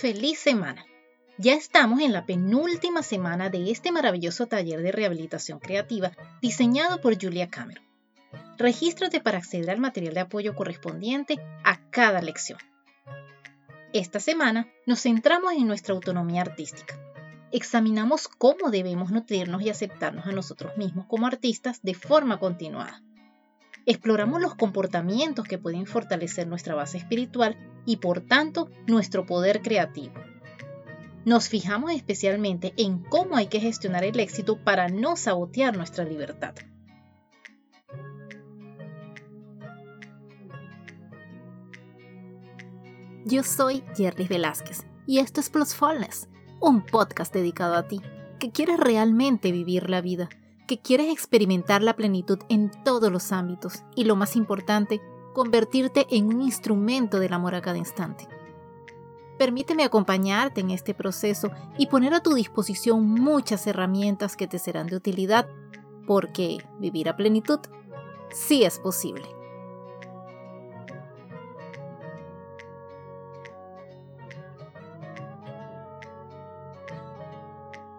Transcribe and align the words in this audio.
Feliz 0.00 0.38
semana. 0.38 0.86
Ya 1.38 1.54
estamos 1.54 1.98
en 2.02 2.12
la 2.12 2.24
penúltima 2.24 3.02
semana 3.02 3.50
de 3.50 3.72
este 3.72 3.90
maravilloso 3.90 4.46
taller 4.46 4.80
de 4.80 4.92
rehabilitación 4.92 5.58
creativa 5.58 6.12
diseñado 6.40 7.00
por 7.00 7.20
Julia 7.20 7.50
Cameron. 7.50 7.82
Regístrate 8.58 9.20
para 9.20 9.38
acceder 9.38 9.68
al 9.70 9.80
material 9.80 10.14
de 10.14 10.20
apoyo 10.20 10.54
correspondiente 10.54 11.40
a 11.64 11.80
cada 11.90 12.22
lección. 12.22 12.60
Esta 13.92 14.20
semana 14.20 14.68
nos 14.86 15.02
centramos 15.02 15.54
en 15.54 15.66
nuestra 15.66 15.94
autonomía 15.94 16.42
artística. 16.42 16.96
Examinamos 17.50 18.28
cómo 18.28 18.70
debemos 18.70 19.10
nutrirnos 19.10 19.62
y 19.62 19.70
aceptarnos 19.70 20.28
a 20.28 20.32
nosotros 20.32 20.76
mismos 20.76 21.06
como 21.06 21.26
artistas 21.26 21.82
de 21.82 21.94
forma 21.94 22.38
continuada. 22.38 23.02
Exploramos 23.88 24.42
los 24.42 24.54
comportamientos 24.54 25.46
que 25.46 25.56
pueden 25.56 25.86
fortalecer 25.86 26.46
nuestra 26.46 26.74
base 26.74 26.98
espiritual 26.98 27.56
y 27.86 27.96
por 27.96 28.20
tanto 28.20 28.68
nuestro 28.86 29.24
poder 29.24 29.62
creativo. 29.62 30.12
Nos 31.24 31.48
fijamos 31.48 31.92
especialmente 31.92 32.74
en 32.76 32.98
cómo 32.98 33.38
hay 33.38 33.46
que 33.46 33.60
gestionar 33.60 34.04
el 34.04 34.20
éxito 34.20 34.62
para 34.62 34.88
no 34.88 35.16
sabotear 35.16 35.74
nuestra 35.74 36.04
libertad. 36.04 36.54
Yo 43.24 43.42
soy 43.42 43.82
Jerry 43.96 44.26
Velázquez 44.26 44.84
y 45.06 45.20
esto 45.20 45.40
es 45.40 45.48
Plusfulness, 45.48 46.28
un 46.60 46.84
podcast 46.84 47.32
dedicado 47.32 47.74
a 47.74 47.88
ti, 47.88 48.02
que 48.38 48.50
quieres 48.52 48.78
realmente 48.78 49.50
vivir 49.50 49.88
la 49.88 50.02
vida, 50.02 50.28
que 50.68 50.78
quieres 50.78 51.10
experimentar 51.10 51.82
la 51.82 51.96
plenitud 51.96 52.38
en 52.50 52.70
todos 52.84 53.10
los 53.10 53.32
ámbitos 53.32 53.82
y 53.96 54.04
lo 54.04 54.14
más 54.14 54.36
importante, 54.36 55.00
convertirte 55.34 56.06
en 56.10 56.26
un 56.26 56.42
instrumento 56.42 57.18
del 57.18 57.32
amor 57.32 57.54
a 57.54 57.62
cada 57.62 57.78
instante. 57.78 58.28
Permíteme 59.38 59.82
acompañarte 59.82 60.60
en 60.60 60.70
este 60.70 60.94
proceso 60.94 61.50
y 61.78 61.86
poner 61.86 62.12
a 62.12 62.22
tu 62.22 62.34
disposición 62.34 63.08
muchas 63.08 63.66
herramientas 63.66 64.36
que 64.36 64.46
te 64.46 64.58
serán 64.58 64.88
de 64.88 64.96
utilidad, 64.96 65.48
porque 66.06 66.58
vivir 66.78 67.08
a 67.08 67.16
plenitud 67.16 67.60
sí 68.30 68.64
es 68.64 68.78
posible. 68.78 69.26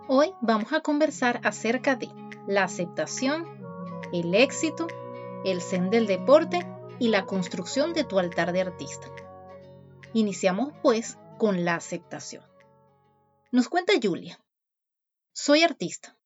Hoy 0.08 0.34
vamos 0.42 0.74
a 0.74 0.82
conversar 0.82 1.40
acerca 1.44 1.96
de 1.96 2.10
la 2.50 2.64
aceptación, 2.64 3.46
el 4.12 4.34
éxito, 4.34 4.88
el 5.46 5.62
zen 5.62 5.92
del 5.92 6.08
deporte 6.08 6.66
y 6.98 7.10
la 7.10 7.28
construcción 7.28 7.94
de 7.94 8.04
tu 8.04 8.18
altar 8.18 8.54
de 8.54 8.62
artista. 8.62 9.08
Iniciamos 10.14 10.74
pues 10.82 11.20
con 11.38 11.64
la 11.64 11.76
aceptación. 11.76 12.44
Nos 13.52 13.70
cuenta 13.70 13.94
Julia. 14.02 14.44
Soy 15.32 15.62
artista. 15.62 16.18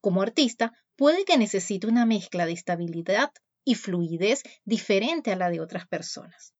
Como 0.00 0.22
artista, 0.22 0.72
puede 0.94 1.24
que 1.24 1.36
necesite 1.36 1.88
una 1.88 2.06
mezcla 2.06 2.46
de 2.46 2.52
estabilidad 2.52 3.32
y 3.64 3.74
fluidez 3.74 4.44
diferente 4.64 5.32
a 5.32 5.36
la 5.36 5.50
de 5.50 5.60
otras 5.60 5.88
personas. 5.88 6.54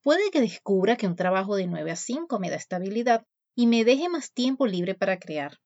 Puede 0.00 0.30
que 0.30 0.40
descubra 0.40 0.96
que 0.96 1.06
un 1.06 1.16
trabajo 1.16 1.54
de 1.54 1.66
9 1.66 1.90
a 1.90 1.96
5 1.96 2.38
me 2.38 2.48
da 2.48 2.56
estabilidad 2.56 3.26
y 3.54 3.66
me 3.66 3.84
deje 3.84 4.08
más 4.08 4.32
tiempo 4.32 4.66
libre 4.66 4.94
para 4.94 5.18
crear 5.18 5.58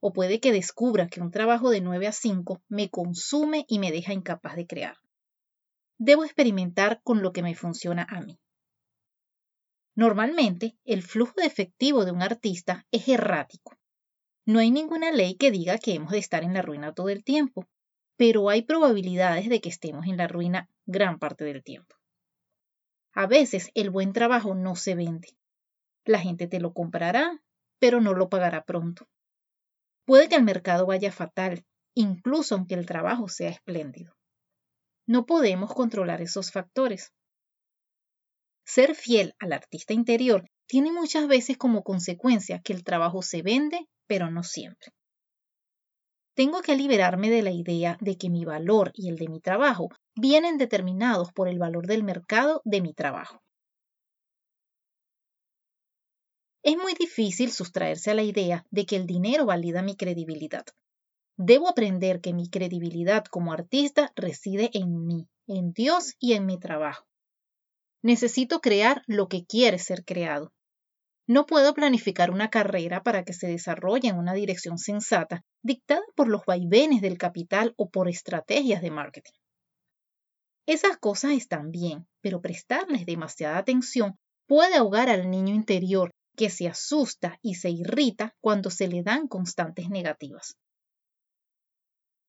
o 0.00 0.12
puede 0.12 0.40
que 0.40 0.52
descubra 0.52 1.08
que 1.08 1.20
un 1.20 1.30
trabajo 1.30 1.70
de 1.70 1.80
9 1.80 2.08
a 2.08 2.12
5 2.12 2.62
me 2.68 2.90
consume 2.90 3.64
y 3.68 3.78
me 3.78 3.92
deja 3.92 4.12
incapaz 4.12 4.56
de 4.56 4.66
crear. 4.66 4.96
Debo 5.98 6.24
experimentar 6.24 7.02
con 7.02 7.22
lo 7.22 7.32
que 7.32 7.42
me 7.42 7.54
funciona 7.54 8.06
a 8.08 8.20
mí. 8.22 8.38
Normalmente, 9.94 10.78
el 10.84 11.02
flujo 11.02 11.34
de 11.36 11.46
efectivo 11.46 12.04
de 12.04 12.12
un 12.12 12.22
artista 12.22 12.86
es 12.90 13.06
errático. 13.08 13.76
No 14.46 14.58
hay 14.58 14.70
ninguna 14.70 15.12
ley 15.12 15.34
que 15.34 15.50
diga 15.50 15.78
que 15.78 15.94
hemos 15.94 16.12
de 16.12 16.18
estar 16.18 16.42
en 16.42 16.54
la 16.54 16.62
ruina 16.62 16.94
todo 16.94 17.10
el 17.10 17.22
tiempo, 17.22 17.68
pero 18.16 18.48
hay 18.48 18.62
probabilidades 18.62 19.48
de 19.48 19.60
que 19.60 19.68
estemos 19.68 20.06
en 20.06 20.16
la 20.16 20.26
ruina 20.26 20.70
gran 20.86 21.18
parte 21.18 21.44
del 21.44 21.62
tiempo. 21.62 21.96
A 23.12 23.26
veces 23.26 23.70
el 23.74 23.90
buen 23.90 24.12
trabajo 24.12 24.54
no 24.54 24.76
se 24.76 24.94
vende. 24.94 25.36
La 26.04 26.18
gente 26.18 26.46
te 26.46 26.60
lo 26.60 26.72
comprará, 26.72 27.42
pero 27.78 28.00
no 28.00 28.14
lo 28.14 28.28
pagará 28.28 28.64
pronto. 28.64 29.06
Puede 30.10 30.28
que 30.28 30.34
el 30.34 30.42
mercado 30.42 30.86
vaya 30.86 31.12
fatal, 31.12 31.64
incluso 31.94 32.56
aunque 32.56 32.74
el 32.74 32.84
trabajo 32.84 33.28
sea 33.28 33.48
espléndido. 33.48 34.12
No 35.06 35.24
podemos 35.24 35.72
controlar 35.72 36.20
esos 36.20 36.50
factores. 36.50 37.12
Ser 38.66 38.96
fiel 38.96 39.36
al 39.38 39.52
artista 39.52 39.92
interior 39.92 40.50
tiene 40.66 40.90
muchas 40.90 41.28
veces 41.28 41.56
como 41.56 41.84
consecuencia 41.84 42.60
que 42.60 42.72
el 42.72 42.82
trabajo 42.82 43.22
se 43.22 43.42
vende, 43.42 43.86
pero 44.08 44.32
no 44.32 44.42
siempre. 44.42 44.90
Tengo 46.34 46.60
que 46.60 46.74
liberarme 46.74 47.30
de 47.30 47.42
la 47.42 47.52
idea 47.52 47.96
de 48.00 48.18
que 48.18 48.30
mi 48.30 48.44
valor 48.44 48.90
y 48.94 49.10
el 49.10 49.16
de 49.16 49.28
mi 49.28 49.38
trabajo 49.40 49.90
vienen 50.16 50.58
determinados 50.58 51.32
por 51.32 51.46
el 51.46 51.60
valor 51.60 51.86
del 51.86 52.02
mercado 52.02 52.62
de 52.64 52.80
mi 52.80 52.94
trabajo. 52.94 53.44
Es 56.62 56.76
muy 56.76 56.92
difícil 56.92 57.50
sustraerse 57.52 58.10
a 58.10 58.14
la 58.14 58.22
idea 58.22 58.66
de 58.70 58.84
que 58.84 58.96
el 58.96 59.06
dinero 59.06 59.46
valida 59.46 59.80
mi 59.82 59.96
credibilidad. 59.96 60.66
Debo 61.38 61.70
aprender 61.70 62.20
que 62.20 62.34
mi 62.34 62.50
credibilidad 62.50 63.24
como 63.24 63.54
artista 63.54 64.12
reside 64.14 64.68
en 64.74 65.06
mí, 65.06 65.26
en 65.46 65.72
Dios 65.72 66.16
y 66.18 66.34
en 66.34 66.44
mi 66.44 66.58
trabajo. 66.58 67.06
Necesito 68.02 68.60
crear 68.60 69.02
lo 69.06 69.28
que 69.28 69.46
quiere 69.46 69.78
ser 69.78 70.04
creado. 70.04 70.52
No 71.26 71.46
puedo 71.46 71.72
planificar 71.72 72.30
una 72.30 72.50
carrera 72.50 73.02
para 73.02 73.24
que 73.24 73.32
se 73.32 73.46
desarrolle 73.46 74.08
en 74.08 74.18
una 74.18 74.34
dirección 74.34 74.76
sensata, 74.76 75.44
dictada 75.62 76.02
por 76.14 76.28
los 76.28 76.44
vaivenes 76.44 77.00
del 77.00 77.16
capital 77.16 77.72
o 77.78 77.88
por 77.88 78.08
estrategias 78.08 78.82
de 78.82 78.90
marketing. 78.90 79.32
Esas 80.66 80.98
cosas 80.98 81.32
están 81.32 81.70
bien, 81.70 82.06
pero 82.20 82.42
prestarles 82.42 83.06
demasiada 83.06 83.56
atención 83.56 84.18
puede 84.46 84.76
ahogar 84.76 85.08
al 85.08 85.30
niño 85.30 85.54
interior 85.54 86.09
que 86.36 86.50
se 86.50 86.68
asusta 86.68 87.38
y 87.42 87.54
se 87.54 87.70
irrita 87.70 88.34
cuando 88.40 88.70
se 88.70 88.88
le 88.88 89.02
dan 89.02 89.28
constantes 89.28 89.90
negativas. 89.90 90.56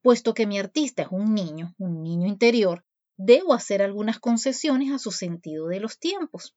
Puesto 0.01 0.33
que 0.33 0.47
mi 0.47 0.57
artista 0.59 1.03
es 1.03 1.09
un 1.11 1.33
niño, 1.33 1.75
un 1.77 2.01
niño 2.01 2.27
interior, 2.27 2.83
debo 3.17 3.53
hacer 3.53 3.81
algunas 3.81 4.19
concesiones 4.19 4.91
a 4.91 4.99
su 4.99 5.11
sentido 5.11 5.67
de 5.67 5.79
los 5.79 5.99
tiempos. 5.99 6.55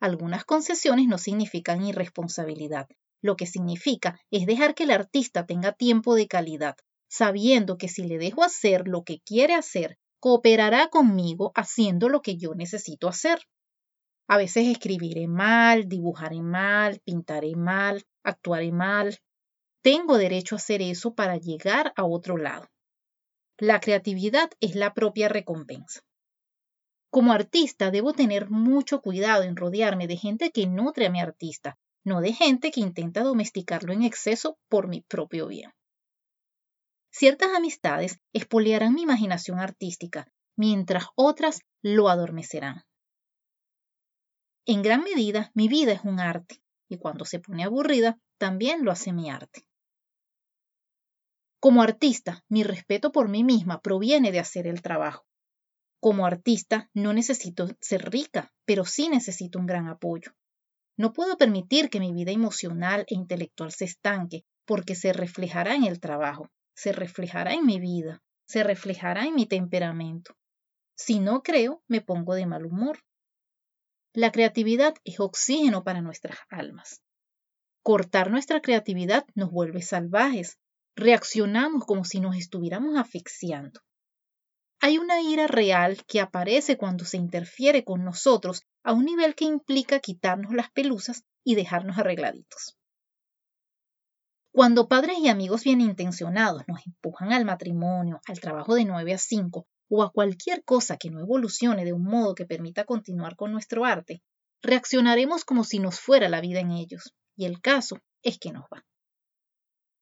Algunas 0.00 0.44
concesiones 0.44 1.06
no 1.06 1.18
significan 1.18 1.84
irresponsabilidad, 1.84 2.88
lo 3.20 3.36
que 3.36 3.46
significa 3.46 4.20
es 4.30 4.46
dejar 4.46 4.74
que 4.74 4.84
el 4.84 4.90
artista 4.90 5.46
tenga 5.46 5.72
tiempo 5.72 6.14
de 6.14 6.28
calidad, 6.28 6.76
sabiendo 7.08 7.78
que 7.78 7.88
si 7.88 8.04
le 8.04 8.18
dejo 8.18 8.42
hacer 8.42 8.86
lo 8.86 9.02
que 9.04 9.20
quiere 9.20 9.54
hacer, 9.54 9.98
cooperará 10.20 10.88
conmigo 10.88 11.52
haciendo 11.54 12.08
lo 12.08 12.22
que 12.22 12.36
yo 12.36 12.54
necesito 12.54 13.08
hacer. 13.08 13.40
A 14.28 14.36
veces 14.36 14.66
escribiré 14.66 15.26
mal, 15.26 15.88
dibujaré 15.88 16.42
mal, 16.42 17.00
pintaré 17.00 17.56
mal, 17.56 18.04
actuaré 18.22 18.70
mal. 18.72 19.18
Tengo 19.82 20.18
derecho 20.18 20.54
a 20.54 20.58
hacer 20.58 20.82
eso 20.82 21.14
para 21.14 21.38
llegar 21.38 21.94
a 21.96 22.04
otro 22.04 22.36
lado. 22.36 22.68
La 23.56 23.80
creatividad 23.80 24.50
es 24.60 24.76
la 24.76 24.92
propia 24.92 25.28
recompensa. 25.28 26.02
Como 27.10 27.32
artista 27.32 27.90
debo 27.90 28.12
tener 28.12 28.50
mucho 28.50 29.00
cuidado 29.00 29.44
en 29.44 29.56
rodearme 29.56 30.06
de 30.06 30.18
gente 30.18 30.50
que 30.50 30.66
nutre 30.66 31.06
a 31.06 31.10
mi 31.10 31.20
artista, 31.20 31.78
no 32.04 32.20
de 32.20 32.34
gente 32.34 32.70
que 32.70 32.80
intenta 32.80 33.22
domesticarlo 33.22 33.94
en 33.94 34.02
exceso 34.02 34.58
por 34.68 34.88
mi 34.88 35.00
propio 35.00 35.46
bien. 35.46 35.72
Ciertas 37.10 37.48
amistades 37.56 38.20
espoliarán 38.34 38.94
mi 38.94 39.02
imaginación 39.02 39.58
artística, 39.58 40.28
mientras 40.54 41.06
otras 41.16 41.62
lo 41.82 42.10
adormecerán. 42.10 42.84
En 44.70 44.82
gran 44.82 45.02
medida, 45.02 45.50
mi 45.54 45.66
vida 45.66 45.92
es 45.92 46.04
un 46.04 46.20
arte, 46.20 46.60
y 46.90 46.98
cuando 46.98 47.24
se 47.24 47.38
pone 47.40 47.64
aburrida, 47.64 48.18
también 48.36 48.84
lo 48.84 48.90
hace 48.90 49.14
mi 49.14 49.30
arte. 49.30 49.64
Como 51.58 51.80
artista, 51.80 52.44
mi 52.50 52.64
respeto 52.64 53.10
por 53.10 53.30
mí 53.30 53.44
misma 53.44 53.80
proviene 53.80 54.30
de 54.30 54.40
hacer 54.40 54.66
el 54.66 54.82
trabajo. 54.82 55.24
Como 56.00 56.26
artista, 56.26 56.90
no 56.92 57.14
necesito 57.14 57.66
ser 57.80 58.10
rica, 58.10 58.52
pero 58.66 58.84
sí 58.84 59.08
necesito 59.08 59.58
un 59.58 59.64
gran 59.64 59.88
apoyo. 59.88 60.32
No 60.98 61.14
puedo 61.14 61.38
permitir 61.38 61.88
que 61.88 61.98
mi 61.98 62.12
vida 62.12 62.32
emocional 62.32 63.06
e 63.08 63.14
intelectual 63.14 63.72
se 63.72 63.86
estanque, 63.86 64.44
porque 64.66 64.94
se 64.94 65.14
reflejará 65.14 65.76
en 65.76 65.84
el 65.84 65.98
trabajo, 65.98 66.50
se 66.74 66.92
reflejará 66.92 67.54
en 67.54 67.64
mi 67.64 67.80
vida, 67.80 68.22
se 68.46 68.64
reflejará 68.64 69.24
en 69.24 69.34
mi 69.34 69.46
temperamento. 69.46 70.36
Si 70.94 71.20
no 71.20 71.42
creo, 71.42 71.82
me 71.88 72.02
pongo 72.02 72.34
de 72.34 72.44
mal 72.44 72.66
humor. 72.66 72.98
La 74.18 74.32
creatividad 74.32 74.96
es 75.04 75.20
oxígeno 75.20 75.84
para 75.84 76.00
nuestras 76.00 76.38
almas. 76.50 77.04
Cortar 77.84 78.32
nuestra 78.32 78.60
creatividad 78.60 79.24
nos 79.36 79.52
vuelve 79.52 79.80
salvajes. 79.80 80.58
Reaccionamos 80.96 81.84
como 81.84 82.04
si 82.04 82.18
nos 82.18 82.34
estuviéramos 82.34 82.98
asfixiando. 82.98 83.80
hay 84.80 84.98
una 84.98 85.20
ira 85.20 85.46
real 85.46 86.04
que 86.04 86.20
aparece 86.20 86.76
cuando 86.76 87.04
se 87.04 87.16
interfiere 87.16 87.84
con 87.84 88.04
nosotros 88.04 88.64
a 88.82 88.92
un 88.92 89.04
nivel 89.04 89.36
que 89.36 89.44
implica 89.44 90.00
quitarnos 90.00 90.52
las 90.52 90.72
pelusas 90.72 91.22
y 91.44 91.54
dejarnos 91.54 91.96
arregladitos. 91.96 92.76
Cuando 94.50 94.88
padres 94.88 95.18
y 95.20 95.28
amigos 95.28 95.62
bien 95.62 95.80
intencionados 95.80 96.64
nos 96.66 96.84
empujan 96.84 97.32
al 97.32 97.44
matrimonio, 97.44 98.20
al 98.26 98.40
trabajo 98.40 98.74
de 98.74 98.84
9 98.84 99.14
a 99.14 99.18
5 99.18 99.68
o 99.88 100.02
a 100.02 100.10
cualquier 100.10 100.64
cosa 100.64 100.96
que 100.96 101.10
no 101.10 101.20
evolucione 101.20 101.84
de 101.84 101.92
un 101.92 102.04
modo 102.04 102.34
que 102.34 102.46
permita 102.46 102.84
continuar 102.84 103.36
con 103.36 103.52
nuestro 103.52 103.84
arte, 103.84 104.22
reaccionaremos 104.62 105.44
como 105.44 105.64
si 105.64 105.78
nos 105.78 106.00
fuera 106.00 106.28
la 106.28 106.40
vida 106.40 106.60
en 106.60 106.72
ellos, 106.72 107.14
y 107.36 107.44
el 107.44 107.60
caso 107.60 107.98
es 108.22 108.38
que 108.38 108.52
nos 108.52 108.64
va. 108.64 108.84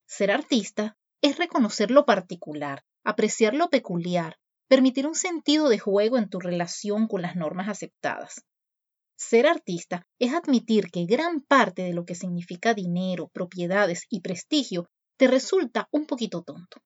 Ser 0.06 0.30
artista 0.30 0.96
es 1.20 1.38
reconocer 1.38 1.90
lo 1.90 2.04
particular, 2.04 2.84
apreciar 3.04 3.54
lo 3.54 3.68
peculiar, 3.70 4.38
permitir 4.68 5.06
un 5.06 5.14
sentido 5.14 5.68
de 5.68 5.78
juego 5.78 6.18
en 6.18 6.28
tu 6.28 6.40
relación 6.40 7.06
con 7.06 7.22
las 7.22 7.36
normas 7.36 7.68
aceptadas. 7.68 8.44
Ser 9.16 9.46
artista 9.46 10.06
es 10.18 10.34
admitir 10.34 10.90
que 10.90 11.06
gran 11.06 11.40
parte 11.40 11.82
de 11.82 11.94
lo 11.94 12.04
que 12.04 12.14
significa 12.14 12.74
dinero, 12.74 13.28
propiedades 13.28 14.06
y 14.10 14.20
prestigio 14.20 14.88
te 15.16 15.26
resulta 15.26 15.88
un 15.90 16.06
poquito 16.06 16.42
tonto. 16.42 16.82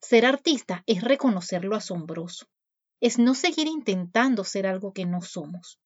Ser 0.00 0.26
artista 0.26 0.82
es 0.86 1.02
reconocer 1.02 1.64
lo 1.64 1.74
asombroso, 1.74 2.46
es 3.00 3.18
no 3.18 3.34
seguir 3.34 3.66
intentando 3.66 4.44
ser 4.44 4.66
algo 4.66 4.92
que 4.92 5.06
no 5.06 5.22
somos. 5.22 5.78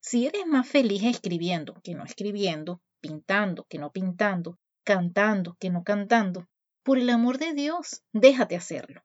Si 0.00 0.26
eres 0.26 0.46
más 0.46 0.68
feliz 0.68 1.02
escribiendo 1.02 1.80
que 1.82 1.94
no 1.94 2.04
escribiendo, 2.04 2.80
pintando 3.00 3.64
que 3.64 3.78
no 3.78 3.90
pintando, 3.90 4.58
cantando 4.84 5.56
que 5.58 5.70
no 5.70 5.82
cantando, 5.82 6.48
por 6.82 6.98
el 6.98 7.10
amor 7.10 7.38
de 7.38 7.54
Dios, 7.54 8.02
déjate 8.12 8.54
hacerlo. 8.54 9.02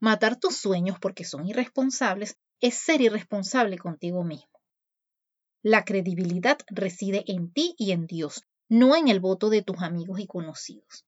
Matar 0.00 0.38
tus 0.40 0.56
sueños 0.56 0.98
porque 0.98 1.24
son 1.24 1.46
irresponsables 1.46 2.38
es 2.60 2.74
ser 2.74 3.02
irresponsable 3.02 3.78
contigo 3.78 4.24
mismo. 4.24 4.60
La 5.62 5.84
credibilidad 5.84 6.58
reside 6.68 7.24
en 7.26 7.52
ti 7.52 7.74
y 7.78 7.92
en 7.92 8.06
Dios, 8.06 8.44
no 8.68 8.96
en 8.96 9.08
el 9.08 9.20
voto 9.20 9.50
de 9.50 9.62
tus 9.62 9.82
amigos 9.82 10.20
y 10.20 10.26
conocidos. 10.26 11.04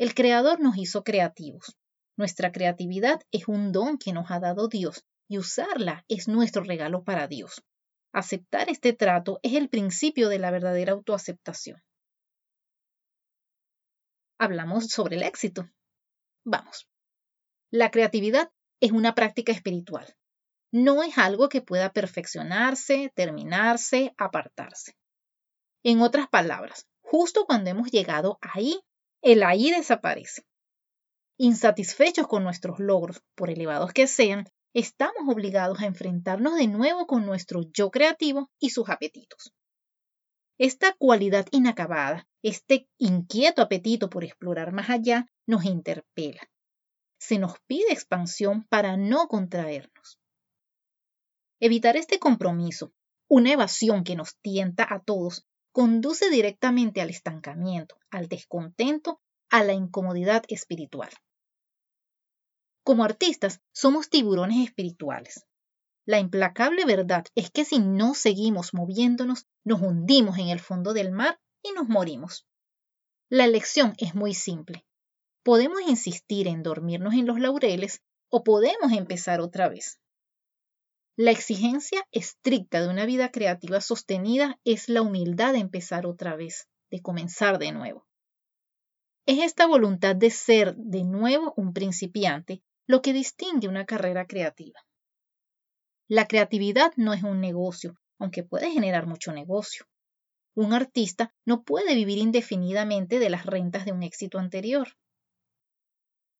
El 0.00 0.14
Creador 0.14 0.60
nos 0.60 0.78
hizo 0.78 1.04
creativos. 1.04 1.76
Nuestra 2.16 2.52
creatividad 2.52 3.20
es 3.32 3.48
un 3.48 3.70
don 3.70 3.98
que 3.98 4.14
nos 4.14 4.30
ha 4.30 4.40
dado 4.40 4.66
Dios 4.66 5.04
y 5.28 5.36
usarla 5.36 6.06
es 6.08 6.26
nuestro 6.26 6.64
regalo 6.64 7.04
para 7.04 7.28
Dios. 7.28 7.62
Aceptar 8.10 8.70
este 8.70 8.94
trato 8.94 9.40
es 9.42 9.52
el 9.52 9.68
principio 9.68 10.30
de 10.30 10.38
la 10.38 10.50
verdadera 10.50 10.92
autoaceptación. 10.92 11.82
Hablamos 14.38 14.86
sobre 14.86 15.16
el 15.16 15.22
éxito. 15.22 15.68
Vamos. 16.46 16.88
La 17.70 17.90
creatividad 17.90 18.50
es 18.80 18.92
una 18.92 19.14
práctica 19.14 19.52
espiritual. 19.52 20.16
No 20.72 21.02
es 21.02 21.18
algo 21.18 21.50
que 21.50 21.60
pueda 21.60 21.92
perfeccionarse, 21.92 23.12
terminarse, 23.14 24.14
apartarse. 24.16 24.96
En 25.82 26.00
otras 26.00 26.26
palabras, 26.30 26.88
justo 27.02 27.44
cuando 27.44 27.68
hemos 27.68 27.90
llegado 27.90 28.38
ahí, 28.40 28.80
el 29.22 29.42
ahí 29.42 29.70
desaparece. 29.70 30.42
Insatisfechos 31.38 32.26
con 32.26 32.44
nuestros 32.44 32.78
logros, 32.78 33.22
por 33.34 33.50
elevados 33.50 33.92
que 33.92 34.06
sean, 34.06 34.46
estamos 34.74 35.22
obligados 35.28 35.80
a 35.80 35.86
enfrentarnos 35.86 36.56
de 36.56 36.66
nuevo 36.66 37.06
con 37.06 37.26
nuestro 37.26 37.62
yo 37.72 37.90
creativo 37.90 38.50
y 38.58 38.70
sus 38.70 38.88
apetitos. 38.88 39.52
Esta 40.58 40.92
cualidad 40.92 41.46
inacabada, 41.52 42.28
este 42.42 42.88
inquieto 42.98 43.62
apetito 43.62 44.10
por 44.10 44.24
explorar 44.24 44.72
más 44.72 44.90
allá, 44.90 45.26
nos 45.46 45.64
interpela 45.64 46.50
se 47.20 47.38
nos 47.38 47.60
pide 47.66 47.92
expansión 47.92 48.64
para 48.64 48.96
no 48.96 49.28
contraernos. 49.28 50.18
Evitar 51.60 51.96
este 51.96 52.18
compromiso, 52.18 52.92
una 53.28 53.52
evasión 53.52 54.04
que 54.04 54.16
nos 54.16 54.38
tienta 54.38 54.86
a 54.88 55.00
todos, 55.00 55.46
conduce 55.72 56.30
directamente 56.30 57.00
al 57.00 57.10
estancamiento, 57.10 57.96
al 58.10 58.28
descontento, 58.28 59.20
a 59.50 59.64
la 59.64 59.72
incomodidad 59.72 60.44
espiritual. 60.48 61.10
Como 62.82 63.04
artistas, 63.04 63.60
somos 63.72 64.08
tiburones 64.08 64.64
espirituales. 64.66 65.46
La 66.06 66.18
implacable 66.18 66.84
verdad 66.84 67.24
es 67.34 67.50
que 67.50 67.64
si 67.64 67.78
no 67.78 68.14
seguimos 68.14 68.74
moviéndonos, 68.74 69.46
nos 69.64 69.80
hundimos 69.80 70.38
en 70.38 70.48
el 70.48 70.58
fondo 70.58 70.92
del 70.92 71.12
mar 71.12 71.38
y 71.62 71.72
nos 71.72 71.88
morimos. 71.88 72.46
La 73.28 73.44
elección 73.44 73.94
es 73.98 74.14
muy 74.14 74.34
simple. 74.34 74.84
Podemos 75.44 75.80
insistir 75.86 76.48
en 76.48 76.62
dormirnos 76.62 77.14
en 77.14 77.26
los 77.26 77.38
laureles 77.38 78.02
o 78.28 78.42
podemos 78.42 78.92
empezar 78.92 79.40
otra 79.40 79.68
vez. 79.68 80.00
La 81.22 81.32
exigencia 81.32 82.08
estricta 82.12 82.80
de 82.80 82.88
una 82.88 83.04
vida 83.04 83.30
creativa 83.30 83.82
sostenida 83.82 84.58
es 84.64 84.88
la 84.88 85.02
humildad 85.02 85.52
de 85.52 85.58
empezar 85.58 86.06
otra 86.06 86.34
vez, 86.34 86.66
de 86.90 87.02
comenzar 87.02 87.58
de 87.58 87.72
nuevo. 87.72 88.06
Es 89.26 89.40
esta 89.40 89.66
voluntad 89.66 90.16
de 90.16 90.30
ser 90.30 90.74
de 90.76 91.04
nuevo 91.04 91.52
un 91.58 91.74
principiante 91.74 92.62
lo 92.86 93.02
que 93.02 93.12
distingue 93.12 93.68
una 93.68 93.84
carrera 93.84 94.26
creativa. 94.26 94.80
La 96.08 96.26
creatividad 96.26 96.90
no 96.96 97.12
es 97.12 97.22
un 97.22 97.38
negocio, 97.38 98.00
aunque 98.18 98.42
puede 98.42 98.70
generar 98.70 99.06
mucho 99.06 99.30
negocio. 99.30 99.84
Un 100.54 100.72
artista 100.72 101.34
no 101.44 101.64
puede 101.64 101.94
vivir 101.96 102.16
indefinidamente 102.16 103.18
de 103.18 103.28
las 103.28 103.44
rentas 103.44 103.84
de 103.84 103.92
un 103.92 104.04
éxito 104.04 104.38
anterior. 104.38 104.88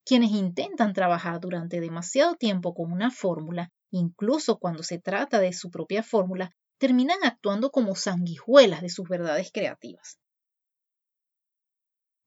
Quienes 0.07 0.31
intentan 0.31 0.95
trabajar 0.95 1.39
durante 1.39 1.83
demasiado 1.83 2.37
tiempo 2.37 2.73
con 2.73 2.91
una 2.91 3.11
fórmula, 3.11 3.71
incluso 3.91 4.59
cuando 4.59 4.83
se 4.83 4.99
trata 4.99 5.41
de 5.41 5.53
su 5.53 5.71
propia 5.71 6.03
fórmula, 6.03 6.55
terminan 6.79 7.19
actuando 7.25 7.71
como 7.71 7.95
sanguijuelas 7.95 8.81
de 8.81 8.89
sus 8.89 9.09
verdades 9.09 9.51
creativas. 9.53 10.19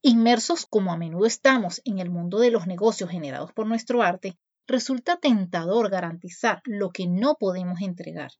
Inmersos 0.01 0.65
como 0.65 0.91
a 0.91 0.97
menudo 0.97 1.25
estamos 1.25 1.81
en 1.85 1.99
el 1.99 2.09
mundo 2.09 2.39
de 2.39 2.51
los 2.51 2.67
negocios 2.67 3.09
generados 3.09 3.53
por 3.53 3.65
nuestro 3.65 4.03
arte, 4.03 4.37
resulta 4.67 5.17
tentador 5.17 5.89
garantizar 5.89 6.61
lo 6.65 6.91
que 6.91 7.07
no 7.07 7.35
podemos 7.35 7.81
entregar. 7.81 8.31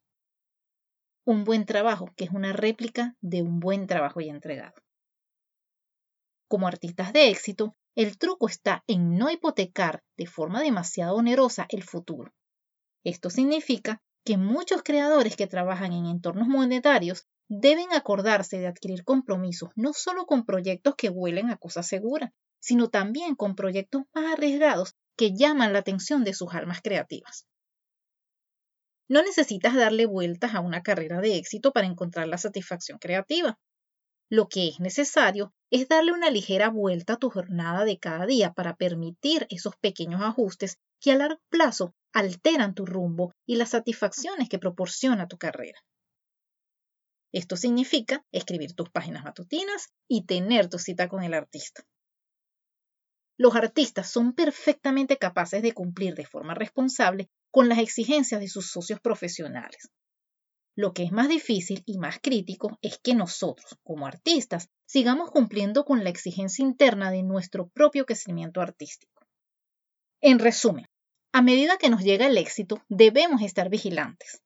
Un 1.25 1.45
buen 1.45 1.65
trabajo 1.65 2.09
que 2.17 2.25
es 2.25 2.31
una 2.31 2.51
réplica 2.51 3.15
de 3.21 3.41
un 3.41 3.59
buen 3.59 3.88
trabajo 3.88 4.19
ya 4.19 4.31
entregado. 4.31 4.75
Como 6.50 6.67
artistas 6.67 7.13
de 7.13 7.29
éxito, 7.29 7.75
el 7.95 8.17
truco 8.17 8.48
está 8.48 8.83
en 8.88 9.17
no 9.17 9.29
hipotecar 9.29 10.03
de 10.17 10.27
forma 10.27 10.62
demasiado 10.62 11.15
onerosa 11.15 11.65
el 11.69 11.83
futuro. 11.83 12.33
Esto 13.03 13.29
significa 13.29 14.01
que 14.25 14.38
muchos 14.38 14.83
creadores 14.83 15.36
que 15.36 15.48
trabajan 15.48 15.91
en 15.91 16.05
entornos 16.05 16.48
monetarios 16.48 17.27
deben 17.50 17.91
acordarse 17.91 18.60
de 18.60 18.67
adquirir 18.67 19.03
compromisos 19.03 19.69
no 19.75 19.93
solo 19.93 20.25
con 20.25 20.45
proyectos 20.45 20.95
que 20.95 21.10
huelen 21.10 21.50
a 21.50 21.57
cosa 21.57 21.83
segura, 21.83 22.33
sino 22.60 22.89
también 22.89 23.36
con 23.36 23.55
proyectos 23.55 24.03
más 24.13 24.33
arriesgados 24.33 24.95
que 25.17 25.36
llaman 25.36 25.74
la 25.74 25.79
atención 25.79 26.24
de 26.24 26.33
sus 26.33 26.53
almas 26.53 26.81
creativas. 26.81 27.45
No 29.10 29.22
necesitas 29.22 29.75
darle 29.75 30.05
vueltas 30.05 30.55
a 30.55 30.62
una 30.62 30.81
carrera 30.81 31.19
de 31.19 31.36
éxito 31.36 31.74
para 31.74 31.88
encontrar 31.88 32.27
la 32.27 32.38
satisfacción 32.38 32.98
creativa. 33.00 33.60
Lo 34.29 34.48
que 34.48 34.69
es 34.69 34.79
necesario 34.79 35.53
es 35.69 35.89
darle 35.89 36.13
una 36.13 36.31
ligera 36.31 36.69
vuelta 36.69 37.13
a 37.13 37.17
tu 37.17 37.29
jornada 37.29 37.83
de 37.83 38.00
cada 38.00 38.25
día 38.25 38.53
para 38.53 38.77
permitir 38.77 39.45
esos 39.50 39.75
pequeños 39.75 40.22
ajustes 40.22 40.79
que 41.01 41.12
a 41.12 41.17
largo 41.17 41.41
plazo 41.50 41.93
alteran 42.13 42.75
tu 42.75 42.86
rumbo 42.86 43.34
y 43.46 43.55
las 43.55 43.72
satisfacciones 43.72 44.48
que 44.48 44.60
proporciona 44.60 45.27
tu 45.27 45.38
carrera. 45.38 45.79
Esto 47.34 47.58
significa 47.58 48.24
escribir 48.32 48.74
tus 48.74 48.89
páginas 48.91 49.24
matutinas 49.24 49.89
y 50.08 50.25
tener 50.25 50.70
tu 50.70 50.77
cita 50.77 51.10
con 51.10 51.24
el 51.24 51.34
artista. 51.34 51.84
Los 53.38 53.55
artistas 53.55 54.08
son 54.08 54.34
perfectamente 54.34 55.17
capaces 55.17 55.63
de 55.63 55.74
cumplir 55.74 56.13
de 56.13 56.27
forma 56.27 56.53
responsable 56.53 57.29
con 57.51 57.67
las 57.67 57.79
exigencias 57.79 58.39
de 58.39 58.48
sus 58.48 58.70
socios 58.70 59.00
profesionales. 59.00 59.89
Lo 60.75 60.93
que 60.93 61.03
es 61.03 61.12
más 61.12 61.29
difícil 61.29 61.84
y 61.86 61.98
más 61.98 62.20
crítico 62.20 62.77
es 62.82 63.00
que 63.00 63.15
nosotros, 63.15 63.77
como 63.84 64.05
artistas, 64.05 64.70
sigamos 64.86 65.32
cumpliendo 65.32 65.86
con 65.86 66.03
la 66.03 66.10
exigencia 66.10 66.63
interna 66.63 67.12
de 67.12 67.24
nuestro 67.24 67.70
propio 67.70 68.05
crecimiento 68.05 68.62
artístico. 68.62 69.25
En 70.22 70.39
resumen, 70.39 70.88
a 71.33 71.41
medida 71.41 71.77
que 71.77 71.89
nos 71.89 72.03
llega 72.03 72.27
el 72.27 72.37
éxito, 72.37 72.81
debemos 72.89 73.41
estar 73.41 73.67
vigilantes. 73.67 74.43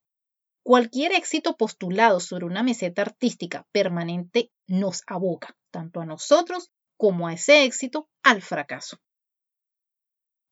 Cualquier 0.63 1.12
éxito 1.12 1.58
postulado 1.58 2.22
sobre 2.22 2.46
una 2.46 2.63
meseta 2.63 3.01
artística 3.01 3.67
permanente 3.74 4.51
nos 4.67 5.03
aboca, 5.06 5.56
tanto 5.70 6.00
a 6.00 6.06
nosotros 6.06 6.72
como 6.96 7.27
a 7.27 7.34
ese 7.34 7.65
éxito, 7.65 8.10
al 8.24 8.41
fracaso. 8.41 9.00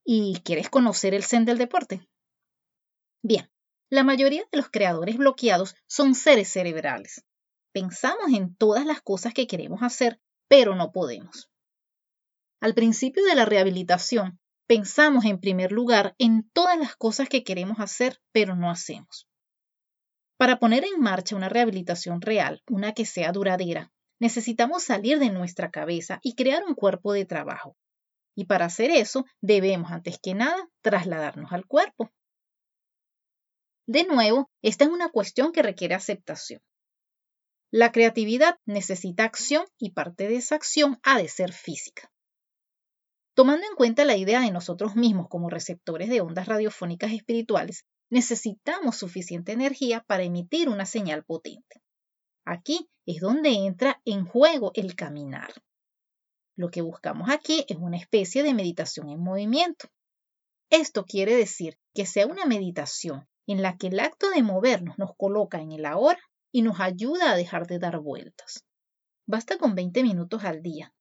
¿Y 0.04 0.42
quieres 0.44 0.70
conocer 0.70 1.14
el 1.14 1.24
zen 1.24 1.46
del 1.46 1.58
deporte? 1.58 2.06
Bien, 3.24 3.50
la 3.90 4.04
mayoría 4.04 4.44
de 4.52 4.58
los 4.58 4.70
creadores 4.70 5.18
bloqueados 5.18 5.76
son 5.88 6.16
seres 6.16 6.50
cerebrales. 6.50 7.24
Pensamos 7.72 8.34
en 8.34 8.56
todas 8.56 8.86
las 8.86 9.02
cosas 9.02 9.34
que 9.34 9.48
queremos 9.48 9.84
hacer, 9.84 10.20
pero 10.50 10.76
no 10.76 10.92
podemos. 10.92 11.50
Al 12.60 12.74
principio 12.74 13.24
de 13.24 13.36
la 13.36 13.46
rehabilitación, 13.46 14.40
pensamos 14.68 15.26
en 15.26 15.40
primer 15.40 15.72
lugar 15.72 16.16
en 16.18 16.50
todas 16.52 16.78
las 16.78 16.96
cosas 16.96 17.30
que 17.30 17.44
queremos 17.44 17.80
hacer, 17.80 18.20
pero 18.32 18.56
no 18.56 18.70
hacemos. 18.70 19.28
Para 20.38 20.60
poner 20.60 20.84
en 20.84 21.00
marcha 21.00 21.36
una 21.36 21.50
rehabilitación 21.50 22.22
real, 22.22 22.62
una 22.68 22.94
que 22.94 23.06
sea 23.06 23.32
duradera, 23.32 23.92
necesitamos 24.20 24.84
salir 24.84 25.20
de 25.20 25.30
nuestra 25.30 25.72
cabeza 25.72 26.20
y 26.24 26.36
crear 26.36 26.64
un 26.66 26.76
cuerpo 26.76 27.14
de 27.14 27.26
trabajo. 27.26 27.78
Y 28.36 28.46
para 28.46 28.66
hacer 28.66 28.92
eso, 28.92 29.26
debemos, 29.42 29.92
antes 29.92 30.20
que 30.22 30.34
nada, 30.34 30.70
trasladarnos 30.82 31.54
al 31.54 31.66
cuerpo. 31.66 32.12
De 33.88 34.04
nuevo, 34.04 34.50
esta 34.62 34.84
es 34.86 34.90
una 34.90 35.10
cuestión 35.10 35.52
que 35.52 35.62
requiere 35.62 35.96
aceptación. 35.96 36.62
La 37.72 37.92
creatividad 37.92 38.58
necesita 38.66 39.24
acción 39.24 39.66
y 39.78 39.92
parte 39.92 40.28
de 40.28 40.38
esa 40.38 40.56
acción 40.56 41.00
ha 41.04 41.18
de 41.18 41.28
ser 41.28 41.54
física. 41.54 42.12
Tomando 43.36 43.68
en 43.68 43.76
cuenta 43.76 44.06
la 44.06 44.16
idea 44.16 44.40
de 44.40 44.52
nosotros 44.52 44.96
mismos 44.96 45.28
como 45.28 45.50
receptores 45.50 46.10
de 46.10 46.22
ondas 46.22 46.48
radiofónicas 46.48 47.12
espirituales, 47.12 47.84
necesitamos 48.10 48.96
suficiente 48.96 49.52
energía 49.52 50.06
para 50.08 50.24
emitir 50.24 50.70
una 50.70 50.86
señal 50.86 51.26
potente. 51.26 51.82
Aquí 52.46 52.90
es 53.06 53.20
donde 53.20 53.50
entra 53.50 54.02
en 54.06 54.26
juego 54.26 54.72
el 54.74 54.96
caminar. 54.96 55.52
Lo 56.56 56.70
que 56.70 56.82
buscamos 56.82 57.30
aquí 57.30 57.66
es 57.68 57.76
una 57.76 57.98
especie 57.98 58.42
de 58.42 58.54
meditación 58.54 59.10
en 59.10 59.20
movimiento. 59.20 59.90
Esto 60.70 61.04
quiere 61.04 61.36
decir 61.36 61.78
que 61.94 62.06
sea 62.06 62.28
una 62.28 62.46
meditación 62.46 63.28
en 63.48 63.62
la 63.62 63.76
que 63.76 63.88
el 63.88 64.00
acto 64.00 64.30
de 64.30 64.44
movernos 64.44 64.98
nos 64.98 65.12
coloca 65.18 65.60
en 65.62 65.74
el 65.74 65.86
ahora 65.86 66.22
y 66.54 66.62
nos 66.62 66.80
ayuda 66.80 67.32
a 67.32 67.36
dejar 67.36 67.68
de 67.68 67.80
dar 67.80 68.00
vueltas. 68.00 68.64
Basta 69.28 69.58
con 69.58 69.76
20 69.76 70.04
minutos 70.04 70.46
al 70.46 70.62
día. 70.62 70.95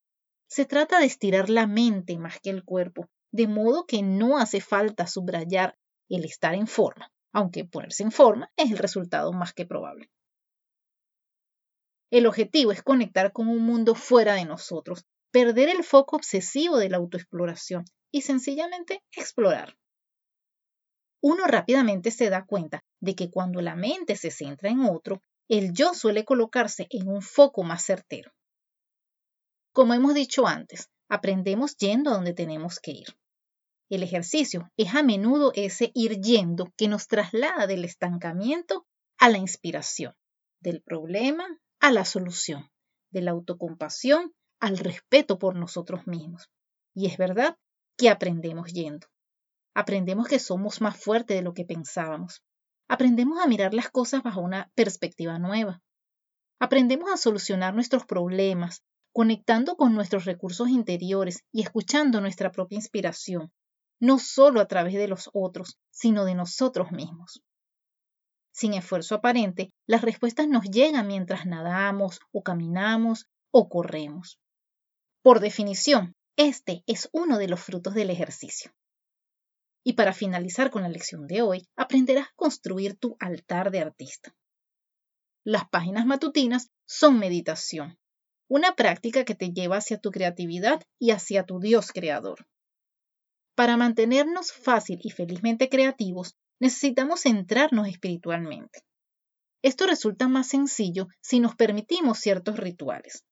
Se 0.54 0.66
trata 0.66 1.00
de 1.00 1.06
estirar 1.06 1.50
la 1.50 1.66
mente 1.66 2.16
más 2.16 2.38
que 2.38 2.50
el 2.50 2.62
cuerpo, 2.62 3.08
de 3.32 3.48
modo 3.48 3.86
que 3.86 4.04
no 4.04 4.38
hace 4.38 4.60
falta 4.60 5.08
subrayar 5.08 5.76
el 6.08 6.24
estar 6.24 6.54
en 6.54 6.68
forma, 6.68 7.10
aunque 7.32 7.64
ponerse 7.64 8.04
en 8.04 8.12
forma 8.12 8.52
es 8.54 8.70
el 8.70 8.78
resultado 8.78 9.32
más 9.32 9.52
que 9.52 9.66
probable. 9.66 10.12
El 12.12 12.24
objetivo 12.28 12.70
es 12.70 12.84
conectar 12.84 13.32
con 13.32 13.48
un 13.48 13.62
mundo 13.62 13.96
fuera 13.96 14.34
de 14.34 14.44
nosotros, 14.44 15.04
perder 15.32 15.70
el 15.70 15.82
foco 15.82 16.14
obsesivo 16.14 16.76
de 16.76 16.88
la 16.88 16.98
autoexploración 16.98 17.84
y 18.12 18.20
sencillamente 18.20 19.02
explorar. 19.10 19.76
Uno 21.20 21.46
rápidamente 21.48 22.12
se 22.12 22.30
da 22.30 22.46
cuenta 22.46 22.84
de 23.00 23.16
que 23.16 23.28
cuando 23.28 23.60
la 23.60 23.74
mente 23.74 24.14
se 24.14 24.30
centra 24.30 24.70
en 24.70 24.82
otro, 24.82 25.20
el 25.48 25.72
yo 25.72 25.94
suele 25.94 26.24
colocarse 26.24 26.86
en 26.90 27.08
un 27.08 27.22
foco 27.22 27.64
más 27.64 27.84
certero. 27.84 28.30
Como 29.74 29.92
hemos 29.92 30.14
dicho 30.14 30.46
antes, 30.46 30.88
aprendemos 31.08 31.76
yendo 31.76 32.10
a 32.10 32.14
donde 32.14 32.32
tenemos 32.32 32.78
que 32.78 32.92
ir. 32.92 33.18
El 33.90 34.04
ejercicio 34.04 34.70
es 34.76 34.94
a 34.94 35.02
menudo 35.02 35.50
ese 35.56 35.90
ir 35.94 36.20
yendo 36.20 36.72
que 36.76 36.86
nos 36.86 37.08
traslada 37.08 37.66
del 37.66 37.84
estancamiento 37.84 38.86
a 39.18 39.30
la 39.30 39.38
inspiración, 39.38 40.14
del 40.60 40.80
problema 40.80 41.44
a 41.80 41.90
la 41.90 42.04
solución, 42.04 42.70
de 43.10 43.22
la 43.22 43.32
autocompasión 43.32 44.32
al 44.60 44.78
respeto 44.78 45.40
por 45.40 45.56
nosotros 45.56 46.06
mismos. 46.06 46.48
Y 46.94 47.06
es 47.06 47.16
verdad 47.16 47.58
que 47.98 48.10
aprendemos 48.10 48.72
yendo. 48.72 49.08
Aprendemos 49.74 50.28
que 50.28 50.38
somos 50.38 50.82
más 50.82 50.96
fuertes 50.96 51.36
de 51.36 51.42
lo 51.42 51.52
que 51.52 51.64
pensábamos. 51.64 52.44
Aprendemos 52.86 53.40
a 53.40 53.48
mirar 53.48 53.74
las 53.74 53.90
cosas 53.90 54.22
bajo 54.22 54.40
una 54.40 54.70
perspectiva 54.76 55.40
nueva. 55.40 55.82
Aprendemos 56.60 57.10
a 57.10 57.16
solucionar 57.16 57.74
nuestros 57.74 58.06
problemas, 58.06 58.84
conectando 59.14 59.76
con 59.76 59.94
nuestros 59.94 60.24
recursos 60.24 60.68
interiores 60.68 61.44
y 61.52 61.62
escuchando 61.62 62.20
nuestra 62.20 62.50
propia 62.50 62.74
inspiración, 62.74 63.52
no 64.00 64.18
solo 64.18 64.60
a 64.60 64.66
través 64.66 64.94
de 64.94 65.06
los 65.06 65.30
otros, 65.32 65.78
sino 65.90 66.24
de 66.24 66.34
nosotros 66.34 66.90
mismos. 66.90 67.40
Sin 68.52 68.74
esfuerzo 68.74 69.14
aparente, 69.14 69.70
las 69.86 70.02
respuestas 70.02 70.48
nos 70.48 70.64
llegan 70.64 71.06
mientras 71.06 71.46
nadamos 71.46 72.18
o 72.32 72.42
caminamos 72.42 73.28
o 73.52 73.68
corremos. 73.68 74.40
Por 75.22 75.38
definición, 75.38 76.16
este 76.36 76.82
es 76.86 77.08
uno 77.12 77.38
de 77.38 77.46
los 77.46 77.60
frutos 77.60 77.94
del 77.94 78.10
ejercicio. 78.10 78.72
Y 79.84 79.92
para 79.92 80.12
finalizar 80.12 80.72
con 80.72 80.82
la 80.82 80.88
lección 80.88 81.28
de 81.28 81.40
hoy, 81.42 81.68
aprenderás 81.76 82.26
a 82.26 82.34
construir 82.34 82.98
tu 82.98 83.16
altar 83.20 83.70
de 83.70 83.78
artista. 83.78 84.34
Las 85.44 85.68
páginas 85.68 86.04
matutinas 86.04 86.72
son 86.84 87.20
meditación, 87.20 87.96
una 88.54 88.76
práctica 88.76 89.24
que 89.24 89.34
te 89.34 89.50
lleva 89.50 89.78
hacia 89.78 89.98
tu 89.98 90.12
creatividad 90.12 90.80
y 91.00 91.10
hacia 91.10 91.42
tu 91.42 91.58
Dios 91.58 91.90
creador. 91.90 92.46
Para 93.56 93.76
mantenernos 93.76 94.52
fácil 94.52 95.00
y 95.02 95.10
felizmente 95.10 95.68
creativos, 95.68 96.36
necesitamos 96.60 97.22
centrarnos 97.22 97.88
espiritualmente. 97.88 98.84
Esto 99.60 99.88
resulta 99.88 100.28
más 100.28 100.46
sencillo 100.46 101.08
si 101.20 101.40
nos 101.40 101.56
permitimos 101.56 102.20
ciertos 102.20 102.56
rituales. 102.56 103.24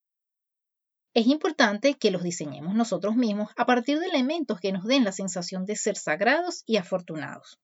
Es 1.15 1.29
importante 1.29 1.95
que 1.95 2.11
los 2.11 2.25
diseñemos 2.25 2.75
nosotros 2.75 3.15
mismos 3.15 3.53
a 3.57 3.65
partir 3.65 4.01
de 4.01 4.07
elementos 4.07 4.59
que 4.59 4.73
nos 4.73 4.83
den 4.87 5.05
la 5.05 5.13
sensación 5.13 5.67
de 5.67 5.77
ser 5.77 5.97
sagrados 5.97 6.65
y 6.67 6.79
afortunados. 6.79 7.61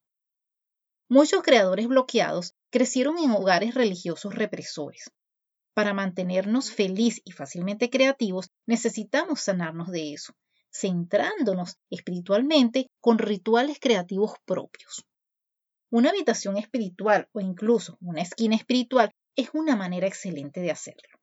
Muchos 1.09 1.43
creadores 1.43 1.89
bloqueados 1.89 2.55
crecieron 2.71 3.19
en 3.19 3.33
hogares 3.33 3.75
religiosos 3.75 4.37
represores. 4.37 5.11
Para 5.79 5.95
mantenernos 5.95 6.73
felices 6.73 7.23
y 7.25 7.31
fácilmente 7.31 7.89
creativos 7.89 8.51
necesitamos 8.67 9.43
sanarnos 9.43 9.93
de 9.93 10.13
eso 10.13 10.35
centrándonos 10.73 11.77
espiritualmente 11.89 12.91
con 13.01 13.17
rituales 13.17 13.79
creativos 13.81 14.33
propios. 14.45 15.07
Una 15.89 16.11
habitación 16.11 16.57
espiritual 16.57 17.29
o 17.31 17.39
incluso 17.41 17.97
una 18.01 18.23
esquina 18.23 18.57
espiritual 18.57 19.13
es 19.37 19.51
una 19.53 19.77
manera 19.77 20.09
excelente 20.09 20.61
de 20.61 20.73
hacerlo. 20.73 21.17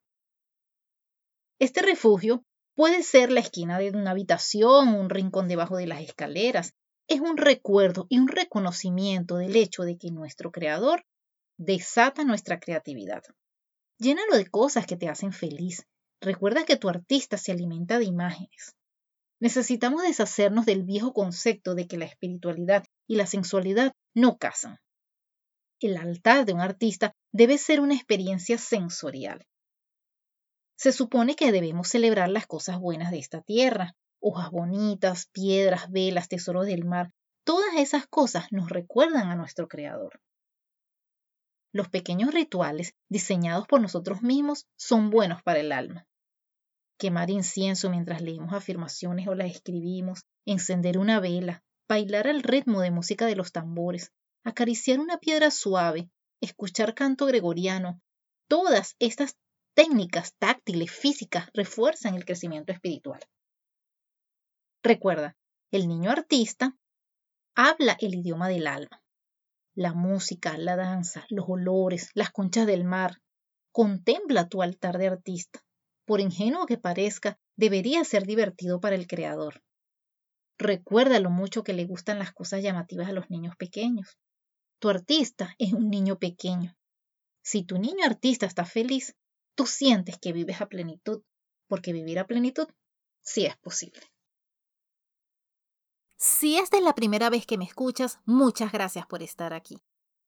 Este 1.58 1.82
refugio 1.82 2.42
puede 2.74 3.02
ser 3.02 3.32
la 3.32 3.40
esquina 3.40 3.78
de 3.78 3.90
una 3.90 4.12
habitación, 4.12 4.88
un 4.94 5.10
rincón 5.10 5.48
debajo 5.48 5.76
de 5.76 5.86
las 5.86 6.00
escaleras. 6.00 6.72
Es 7.08 7.20
un 7.20 7.36
recuerdo 7.36 8.06
y 8.08 8.20
un 8.20 8.28
reconocimiento 8.28 9.36
del 9.36 9.54
hecho 9.54 9.82
de 9.82 9.98
que 9.98 10.10
nuestro 10.10 10.50
creador 10.50 11.04
desata 11.58 12.24
nuestra 12.24 12.58
creatividad. 12.58 13.22
Llénalo 13.98 14.36
de 14.36 14.46
cosas 14.46 14.86
que 14.86 14.96
te 14.96 15.08
hacen 15.08 15.32
feliz. 15.32 15.86
Recuerda 16.20 16.64
que 16.64 16.76
tu 16.76 16.88
artista 16.88 17.38
se 17.38 17.52
alimenta 17.52 17.98
de 17.98 18.04
imágenes. 18.04 18.74
Necesitamos 19.40 20.02
deshacernos 20.02 20.66
del 20.66 20.82
viejo 20.82 21.12
concepto 21.12 21.74
de 21.74 21.86
que 21.86 21.98
la 21.98 22.06
espiritualidad 22.06 22.84
y 23.06 23.16
la 23.16 23.26
sensualidad 23.26 23.92
no 24.14 24.38
casan. 24.38 24.78
El 25.80 25.96
altar 25.96 26.46
de 26.46 26.54
un 26.54 26.60
artista 26.60 27.14
debe 27.32 27.58
ser 27.58 27.80
una 27.80 27.94
experiencia 27.94 28.56
sensorial. 28.56 29.46
Se 30.78 30.92
supone 30.92 31.36
que 31.36 31.52
debemos 31.52 31.88
celebrar 31.88 32.30
las 32.30 32.46
cosas 32.46 32.78
buenas 32.78 33.10
de 33.10 33.18
esta 33.18 33.40
tierra, 33.40 33.94
hojas 34.20 34.50
bonitas, 34.50 35.26
piedras, 35.32 35.90
velas, 35.90 36.28
tesoros 36.28 36.66
del 36.66 36.84
mar, 36.84 37.12
todas 37.44 37.76
esas 37.76 38.06
cosas 38.06 38.46
nos 38.50 38.70
recuerdan 38.70 39.30
a 39.30 39.36
nuestro 39.36 39.68
Creador. 39.68 40.20
Los 41.76 41.88
pequeños 41.88 42.32
rituales 42.32 42.94
diseñados 43.10 43.66
por 43.66 43.80
nosotros 43.80 44.22
mismos 44.22 44.66
son 44.76 45.10
buenos 45.10 45.42
para 45.42 45.60
el 45.60 45.72
alma 45.72 46.06
quemar 46.98 47.30
incienso 47.30 47.90
mientras 47.90 48.22
leemos 48.22 48.54
afirmaciones 48.54 49.28
o 49.28 49.34
las 49.34 49.50
escribimos, 49.50 50.24
encender 50.46 50.96
una 50.98 51.20
vela, 51.20 51.62
bailar 51.88 52.26
al 52.26 52.42
ritmo 52.42 52.80
de 52.80 52.90
música 52.90 53.26
de 53.26 53.36
los 53.36 53.52
tambores, 53.52 54.12
acariciar 54.44 54.98
una 54.98 55.18
piedra 55.18 55.50
suave, 55.50 56.10
escuchar 56.40 56.94
canto 56.94 57.26
gregoriano. 57.26 58.00
Todas 58.48 58.96
estas 58.98 59.36
técnicas 59.74 60.34
táctiles, 60.38 60.90
físicas, 60.90 61.50
refuerzan 61.52 62.14
el 62.14 62.24
crecimiento 62.24 62.72
espiritual. 62.72 63.20
Recuerda, 64.82 65.36
el 65.70 65.88
niño 65.88 66.10
artista 66.10 66.74
habla 67.54 67.96
el 68.00 68.14
idioma 68.14 68.48
del 68.48 68.66
alma. 68.66 69.02
La 69.76 69.94
música, 69.94 70.58
la 70.58 70.74
danza, 70.74 71.24
los 71.28 71.44
olores, 71.48 72.10
las 72.14 72.30
conchas 72.30 72.66
del 72.66 72.82
mar. 72.82 73.20
Contempla 73.70 74.48
tu 74.48 74.62
altar 74.62 74.98
de 74.98 75.06
artista 75.06 75.62
por 76.06 76.20
ingenuo 76.20 76.66
que 76.66 76.78
parezca, 76.78 77.38
debería 77.56 78.04
ser 78.04 78.26
divertido 78.26 78.80
para 78.80 78.94
el 78.94 79.06
creador. 79.06 79.62
Recuerda 80.56 81.20
lo 81.20 81.30
mucho 81.30 81.64
que 81.64 81.74
le 81.74 81.84
gustan 81.84 82.18
las 82.18 82.32
cosas 82.32 82.62
llamativas 82.62 83.08
a 83.08 83.12
los 83.12 83.28
niños 83.28 83.56
pequeños. 83.56 84.16
Tu 84.78 84.88
artista 84.88 85.54
es 85.58 85.72
un 85.72 85.90
niño 85.90 86.18
pequeño. 86.18 86.76
Si 87.42 87.64
tu 87.64 87.78
niño 87.78 88.04
artista 88.04 88.46
está 88.46 88.64
feliz, 88.64 89.16
tú 89.54 89.66
sientes 89.66 90.16
que 90.18 90.32
vives 90.32 90.60
a 90.60 90.68
plenitud, 90.68 91.22
porque 91.66 91.92
vivir 91.92 92.18
a 92.18 92.26
plenitud 92.26 92.68
sí 93.20 93.44
es 93.44 93.56
posible. 93.56 94.00
Si 96.28 96.56
esta 96.56 96.76
es 96.76 96.82
la 96.82 96.96
primera 96.96 97.30
vez 97.30 97.46
que 97.46 97.56
me 97.56 97.64
escuchas, 97.64 98.18
muchas 98.24 98.72
gracias 98.72 99.06
por 99.06 99.22
estar 99.22 99.52
aquí. 99.52 99.78